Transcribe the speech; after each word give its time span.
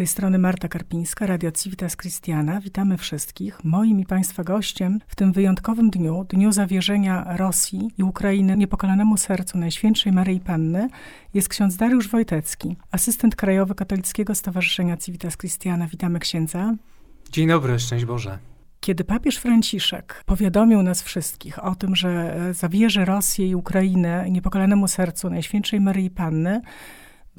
tej 0.00 0.06
strony 0.06 0.38
Marta 0.38 0.68
Karpińska, 0.68 1.26
Radio 1.26 1.52
Civitas 1.52 1.96
Christiana. 1.96 2.60
Witamy 2.60 2.96
wszystkich. 2.96 3.64
Moim 3.64 4.00
i 4.00 4.06
Państwa 4.06 4.44
gościem 4.44 5.00
w 5.08 5.16
tym 5.16 5.32
wyjątkowym 5.32 5.90
dniu, 5.90 6.26
dniu 6.28 6.52
zawierzenia 6.52 7.36
Rosji 7.36 7.90
i 7.98 8.02
Ukrainy 8.02 8.56
niepokalanemu 8.56 9.16
sercu 9.16 9.58
Najświętszej 9.58 10.12
Maryi 10.12 10.40
Panny, 10.40 10.88
jest 11.34 11.48
ksiądz 11.48 11.76
Dariusz 11.76 12.08
Wojtecki, 12.08 12.76
asystent 12.90 13.36
krajowy 13.36 13.74
Katolickiego 13.74 14.34
Stowarzyszenia 14.34 14.96
Civitas 14.96 15.36
Christiana. 15.36 15.86
Witamy 15.86 16.18
księdza. 16.18 16.74
Dzień 17.32 17.48
dobry, 17.48 17.78
szczęść 17.78 18.04
Boże. 18.04 18.38
Kiedy 18.80 19.04
papież 19.04 19.36
Franciszek 19.36 20.22
powiadomił 20.26 20.82
nas 20.82 21.02
wszystkich 21.02 21.64
o 21.64 21.74
tym, 21.74 21.96
że 21.96 22.36
zawierzy 22.54 23.04
Rosję 23.04 23.48
i 23.48 23.54
Ukrainę 23.54 24.30
niepokalanemu 24.30 24.88
sercu 24.88 25.30
Najświętszej 25.30 25.80
Maryi 25.80 26.10
Panny, 26.10 26.60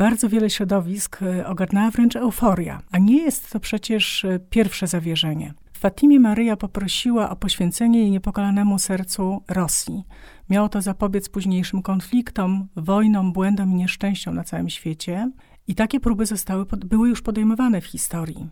bardzo 0.01 0.29
wiele 0.29 0.49
środowisk 0.49 1.19
e, 1.21 1.47
ogarnęła 1.47 1.91
wręcz 1.91 2.15
euforia. 2.15 2.81
A 2.91 2.97
nie 2.97 3.17
jest 3.17 3.51
to 3.51 3.59
przecież 3.59 4.25
e, 4.25 4.39
pierwsze 4.49 4.87
zawierzenie. 4.87 5.53
Fatimie 5.73 6.19
Maryja 6.19 6.57
poprosiła 6.57 7.29
o 7.29 7.35
poświęcenie 7.35 7.99
jej 7.99 8.11
niepokalanemu 8.11 8.79
sercu 8.79 9.43
Rosji. 9.49 10.03
Miało 10.49 10.69
to 10.69 10.81
zapobiec 10.81 11.29
późniejszym 11.29 11.81
konfliktom, 11.81 12.67
wojnom, 12.75 13.33
błędom 13.33 13.71
i 13.71 13.75
nieszczęściom 13.75 14.35
na 14.35 14.43
całym 14.43 14.69
świecie. 14.69 15.31
I 15.67 15.75
takie 15.75 15.99
próby 15.99 16.25
zostały, 16.25 16.65
były 16.85 17.09
już 17.09 17.21
podejmowane 17.21 17.81
w 17.81 17.85
historii. 17.85 18.49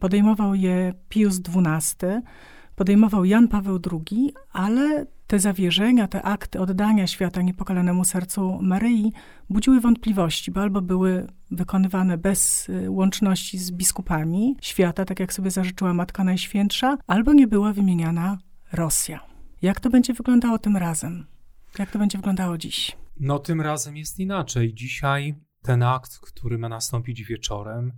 Podejmował 0.00 0.54
je 0.54 0.92
Pius 1.08 1.40
XII, 1.40 2.08
podejmował 2.76 3.24
Jan 3.24 3.48
Paweł 3.48 3.78
II, 3.92 4.34
ale 4.52 5.06
te 5.26 5.38
zawierzenia, 5.38 6.08
te 6.08 6.22
akty 6.22 6.60
oddania 6.60 7.06
świata 7.06 7.42
niepokalanemu 7.42 8.04
sercu 8.04 8.58
Maryi 8.62 9.12
budziły 9.50 9.80
wątpliwości, 9.80 10.50
bo 10.50 10.60
albo 10.62 10.82
były 10.82 11.26
wykonywane 11.50 12.18
bez 12.18 12.68
y, 12.68 12.90
łączności 12.90 13.58
z 13.58 13.70
biskupami 13.72 14.56
świata, 14.60 15.04
tak 15.04 15.20
jak 15.20 15.32
sobie 15.32 15.50
zażyczyła 15.50 15.94
Matka 15.94 16.24
Najświętsza, 16.24 16.98
albo 17.06 17.32
nie 17.32 17.46
była 17.46 17.72
wymieniana 17.72 18.38
Rosja. 18.72 19.20
Jak 19.62 19.80
to 19.80 19.90
będzie 19.90 20.12
wyglądało 20.14 20.58
tym 20.58 20.76
razem? 20.76 21.26
Jak 21.78 21.90
to 21.90 21.98
będzie 21.98 22.18
wyglądało 22.18 22.58
dziś? 22.58 22.96
No, 23.20 23.38
tym 23.38 23.60
razem 23.60 23.96
jest 23.96 24.18
inaczej. 24.18 24.74
Dzisiaj 24.74 25.34
ten 25.62 25.82
akt, 25.82 26.18
który 26.18 26.58
ma 26.58 26.68
nastąpić 26.68 27.24
wieczorem, 27.24 27.92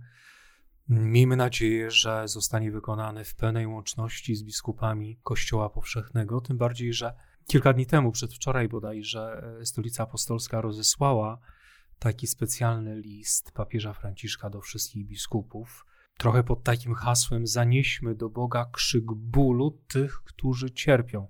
Miejmy 0.89 1.35
nadzieję, 1.35 1.91
że 1.91 2.27
zostanie 2.27 2.71
wykonany 2.71 3.23
w 3.23 3.35
pełnej 3.35 3.67
łączności 3.67 4.35
z 4.35 4.43
biskupami 4.43 5.19
Kościoła 5.23 5.69
Powszechnego, 5.69 6.41
tym 6.41 6.57
bardziej, 6.57 6.93
że 6.93 7.13
kilka 7.45 7.73
dni 7.73 7.85
temu, 7.85 8.11
przedwczoraj 8.11 8.67
bodajże, 8.67 9.43
Stolica 9.63 10.03
Apostolska 10.03 10.61
rozesłała 10.61 11.39
taki 11.99 12.27
specjalny 12.27 13.01
list 13.01 13.51
papieża 13.51 13.93
Franciszka 13.93 14.49
do 14.49 14.61
wszystkich 14.61 15.07
biskupów, 15.07 15.85
trochę 16.17 16.43
pod 16.43 16.63
takim 16.63 16.93
hasłem: 16.93 17.47
Zanieśmy 17.47 18.15
do 18.15 18.29
Boga 18.29 18.65
krzyk 18.65 19.05
bólu 19.13 19.71
tych, 19.87 20.21
którzy 20.23 20.71
cierpią. 20.71 21.27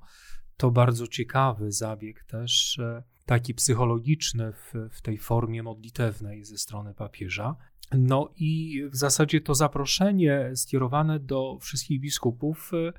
To 0.58 0.72
bardzo 0.72 1.08
ciekawy 1.08 1.72
zabieg 1.72 2.24
też, 2.24 2.80
taki 3.26 3.54
psychologiczny 3.54 4.54
w, 4.54 4.74
w 4.92 5.02
tej 5.02 5.18
formie 5.18 5.64
modlitewnej 5.64 6.46
ze 6.46 6.58
strony 6.58 6.94
papieża. 6.94 7.56
No 7.92 8.30
i 8.36 8.82
w 8.90 8.96
zasadzie 8.96 9.42
to 9.42 9.56
zaproszenie 9.56 10.52
skierowane 10.56 11.20
do 11.20 11.58
wszystkich 11.62 12.02
biskupów 12.02 12.72
y, 12.74 12.94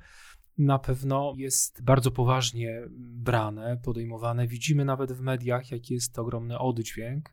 na 0.57 0.79
pewno 0.79 1.33
jest 1.37 1.83
bardzo 1.83 2.11
poważnie 2.11 2.81
brane, 2.99 3.77
podejmowane. 3.83 4.47
Widzimy 4.47 4.85
nawet 4.85 5.11
w 5.11 5.21
mediach, 5.21 5.71
jaki 5.71 5.93
jest 5.93 6.19
ogromny 6.19 6.59
oddźwięk. 6.59 7.29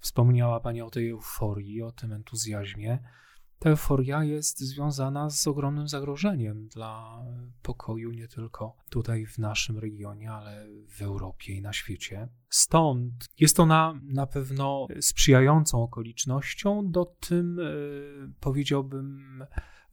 Wspomniała 0.00 0.60
Pani 0.60 0.82
o 0.82 0.90
tej 0.90 1.10
euforii, 1.10 1.82
o 1.82 1.92
tym 1.92 2.12
entuzjazmie. 2.12 2.98
Ta 3.62 3.70
euforia 3.70 4.24
jest 4.24 4.60
związana 4.60 5.30
z 5.30 5.46
ogromnym 5.46 5.88
zagrożeniem 5.88 6.68
dla 6.68 7.24
pokoju 7.62 8.10
nie 8.10 8.28
tylko 8.28 8.76
tutaj 8.90 9.26
w 9.26 9.38
naszym 9.38 9.78
regionie, 9.78 10.32
ale 10.32 10.66
w 10.88 11.02
Europie 11.02 11.52
i 11.52 11.62
na 11.62 11.72
świecie. 11.72 12.28
Stąd 12.48 13.12
jest 13.40 13.60
ona 13.60 14.00
na 14.02 14.26
pewno 14.26 14.86
sprzyjającą 15.00 15.82
okolicznością 15.82 16.90
do 16.90 17.04
tym, 17.04 17.60
e, 17.60 17.64
powiedziałbym, 18.40 19.44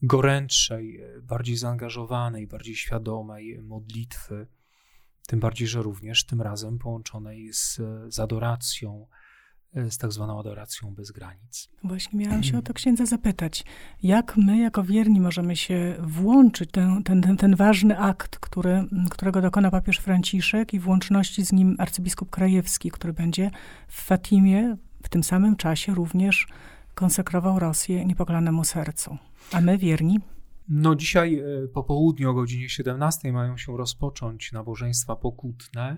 gorętszej, 0.01 1.01
bardziej 1.21 1.57
zaangażowanej, 1.57 2.47
bardziej 2.47 2.75
świadomej 2.75 3.61
modlitwy. 3.61 4.47
Tym 5.27 5.39
bardziej, 5.39 5.67
że 5.67 5.81
również 5.81 6.25
tym 6.25 6.41
razem 6.41 6.79
połączonej 6.79 7.53
z, 7.53 7.81
z 8.07 8.19
adoracją, 8.19 9.07
z 9.89 9.97
tak 9.97 10.11
zwaną 10.11 10.39
adoracją 10.39 10.93
bez 10.93 11.11
granic. 11.11 11.69
Właśnie 11.83 12.19
miałam 12.19 12.43
się 12.43 12.57
o 12.57 12.61
to 12.61 12.73
księdza 12.73 13.05
zapytać. 13.05 13.65
Jak 14.03 14.37
my, 14.37 14.57
jako 14.57 14.83
wierni, 14.83 15.21
możemy 15.21 15.55
się 15.55 15.95
włączyć 15.99 16.71
ten, 16.71 17.03
ten, 17.03 17.21
ten, 17.21 17.37
ten 17.37 17.55
ważny 17.55 17.99
akt, 17.99 18.39
który, 18.39 18.85
którego 19.09 19.41
dokona 19.41 19.71
papież 19.71 19.97
Franciszek 19.97 20.73
i 20.73 20.79
w 20.79 20.87
łączności 20.87 21.45
z 21.45 21.51
nim 21.51 21.75
arcybiskup 21.79 22.29
Krajewski, 22.29 22.91
który 22.91 23.13
będzie 23.13 23.51
w 23.87 24.01
Fatimie 24.01 24.77
w 25.03 25.09
tym 25.09 25.23
samym 25.23 25.55
czasie 25.55 25.95
również 25.95 26.47
konsekrował 26.95 27.59
Rosję 27.59 28.05
niepokolanemu 28.05 28.63
sercu. 28.63 29.17
A 29.51 29.61
my, 29.61 29.77
wierni? 29.77 30.19
No 30.69 30.95
dzisiaj 30.95 31.39
e, 31.39 31.67
po 31.67 31.83
południu 31.83 32.29
o 32.29 32.33
godzinie 32.33 32.69
17 32.69 33.33
mają 33.33 33.57
się 33.57 33.77
rozpocząć 33.77 34.51
nabożeństwa 34.51 35.15
pokutne 35.15 35.97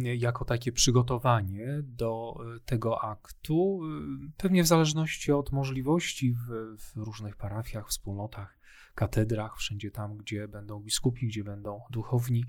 jako 0.00 0.44
takie 0.44 0.72
przygotowanie 0.72 1.66
do 1.82 2.36
e, 2.56 2.60
tego 2.60 3.04
aktu, 3.04 3.80
e, 3.84 4.32
pewnie 4.36 4.62
w 4.62 4.66
zależności 4.66 5.32
od 5.32 5.52
możliwości 5.52 6.32
w, 6.32 6.76
w, 6.78 6.96
różnych 6.96 7.36
parafiach, 7.36 7.88
wspólnotach, 7.88 8.58
katedrach, 8.94 9.56
wszędzie 9.56 9.90
tam, 9.90 10.16
gdzie 10.16 10.48
będą 10.48 10.80
biskupi, 10.80 11.26
gdzie 11.26 11.44
będą 11.44 11.80
duchowni 11.90 12.44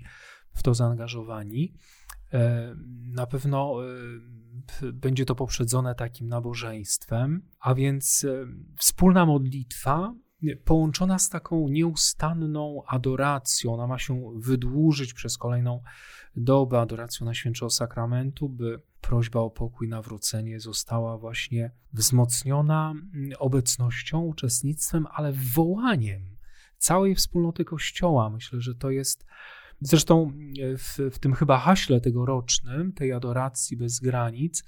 w 0.54 0.62
to 0.62 0.74
zaangażowani. 0.74 1.74
E, 2.32 2.74
na 3.12 3.26
pewno 3.26 3.74
będzie 4.92 5.24
to 5.24 5.34
poprzedzone 5.34 5.94
takim 5.94 6.28
nabożeństwem, 6.28 7.42
a 7.60 7.74
więc 7.74 8.26
wspólna 8.76 9.26
modlitwa 9.26 10.14
połączona 10.64 11.18
z 11.18 11.28
taką 11.28 11.68
nieustanną 11.68 12.82
adoracją. 12.86 13.74
Ona 13.74 13.86
ma 13.86 13.98
się 13.98 14.32
wydłużyć 14.36 15.14
przez 15.14 15.38
kolejną 15.38 15.82
dobę 16.36 16.80
adoracją 16.80 17.26
Najświętszego 17.26 17.70
Sakramentu, 17.70 18.48
by 18.48 18.80
prośba 19.00 19.40
o 19.40 19.50
pokój, 19.50 19.88
nawrócenie 19.88 20.60
została 20.60 21.18
właśnie 21.18 21.70
wzmocniona 21.92 22.94
obecnością, 23.38 24.20
uczestnictwem, 24.20 25.06
ale 25.12 25.32
wołaniem 25.32 26.22
całej 26.78 27.14
wspólnoty 27.14 27.64
Kościoła. 27.64 28.30
Myślę, 28.30 28.60
że 28.60 28.74
to 28.74 28.90
jest 28.90 29.26
Zresztą 29.80 30.32
w, 30.78 30.98
w, 31.12 31.18
tym 31.18 31.34
chyba 31.34 31.58
haśle 31.58 32.00
tegorocznym, 32.00 32.92
tej 32.92 33.12
adoracji 33.12 33.76
bez 33.76 34.00
granic, 34.00 34.64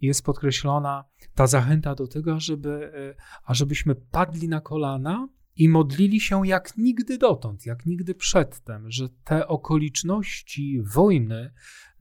jest 0.00 0.22
podkreślona 0.22 1.04
ta 1.34 1.46
zachęta 1.46 1.94
do 1.94 2.06
tego, 2.06 2.40
żeby, 2.40 2.92
e, 2.94 3.14
ażebyśmy 3.44 3.94
padli 3.94 4.48
na 4.48 4.60
kolana 4.60 5.28
i 5.56 5.68
modlili 5.68 6.20
się 6.20 6.46
jak 6.46 6.76
nigdy 6.76 7.18
dotąd, 7.18 7.66
jak 7.66 7.86
nigdy 7.86 8.14
przedtem, 8.14 8.90
że 8.90 9.08
te 9.08 9.48
okoliczności 9.48 10.82
wojny 10.82 11.52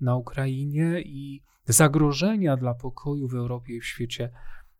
na 0.01 0.15
Ukrainie 0.15 1.01
i 1.01 1.43
zagrożenia 1.65 2.57
dla 2.57 2.73
pokoju 2.73 3.27
w 3.27 3.35
Europie 3.35 3.75
i 3.75 3.81
w 3.81 3.85
świecie 3.85 4.29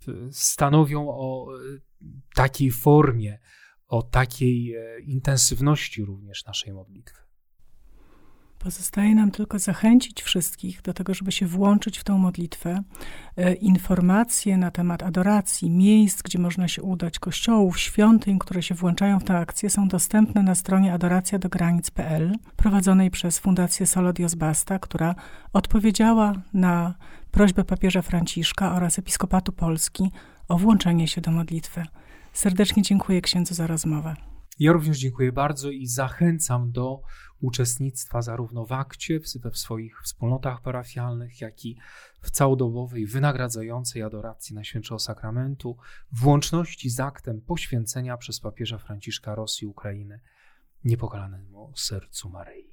e, 0.08 0.12
stanowią 0.32 1.10
o 1.10 1.48
e, 1.56 1.60
takiej 2.36 2.72
formie, 2.72 3.40
o 3.88 4.04
takiej 4.04 4.76
intensywności 5.06 6.06
również 6.06 6.46
naszej 6.46 6.74
modlitwy. 6.74 7.24
Pozostaje 8.64 9.16
nam 9.16 9.32
tylko 9.32 9.60
zachęcić 9.60 10.22
wszystkich 10.22 10.82
do 10.82 10.94
tego, 10.94 11.14
żeby 11.14 11.32
się 11.32 11.48
włączyć 11.48 11.98
w 11.98 12.04
tą 12.04 12.18
modlitwę. 12.18 12.84
E, 13.38 13.54
informacje 13.54 14.58
na 14.58 14.72
temat 14.72 15.04
adoracji, 15.04 15.70
miejsc, 15.70 16.22
gdzie 16.22 16.40
można 16.40 16.68
się 16.68 16.82
udać, 16.82 17.20
kościołów, 17.20 17.80
świątyń, 17.80 18.40
które 18.40 18.64
się 18.64 18.76
włączają 18.76 19.20
w 19.20 19.24
tę 19.24 19.38
akcję, 19.38 19.70
są 19.70 19.88
dostępne 19.88 20.44
na 20.44 20.56
stronie 20.56 20.94
adoracjadogranic.pl, 20.94 22.36
prowadzonej 22.56 23.12
przez 23.12 23.40
Fundację 23.40 23.88
Solo 23.88 24.14
Dios 24.14 24.36
Basta, 24.36 24.80
która 24.80 25.16
odpowiedziała 25.54 26.34
na 26.54 26.94
prośbę 27.32 27.64
papieża 27.64 28.02
Franciszka 28.02 28.76
oraz 28.76 29.00
Episkopatu 29.00 29.52
Polski 29.52 30.12
o 30.48 30.58
włączenie 30.58 31.08
się 31.08 31.22
do 31.22 31.32
modlitwy. 31.32 31.84
Serdecznie 32.34 32.84
dziękuję 32.84 33.22
księdzu 33.22 33.54
za 33.54 33.68
rozmowę. 33.68 34.33
Ja 34.60 34.72
również 34.72 34.98
dziękuję 34.98 35.32
bardzo 35.32 35.70
i 35.70 35.88
zachęcam 35.88 36.72
do 36.72 37.02
uczestnictwa 37.42 38.22
zarówno 38.22 38.66
w 38.66 38.72
akcie, 38.72 39.20
w 39.20 39.58
swoich 39.58 40.02
wspólnotach 40.02 40.62
parafialnych, 40.62 41.42
jak 41.42 41.66
i 41.66 41.78
w 42.22 42.32
całodobowej, 42.32 43.06
wynagradzającej 43.06 44.04
adoracji 44.04 44.56
Najświętszego 44.56 45.00
Sakramentu, 45.00 45.78
w 46.12 46.28
łączności 46.28 46.90
z 46.90 47.00
aktem 47.00 47.42
poświęcenia 47.42 48.18
przez 48.18 48.40
papieża 48.40 48.78
Franciszka 48.78 49.36
Rosji 49.36 49.68
Ukrainy 49.68 50.20
niepokalanemu 50.86 51.74
sercu 51.76 52.30
Maryi. 52.30 52.73